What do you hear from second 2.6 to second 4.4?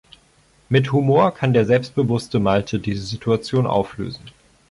diese Situation auflösen.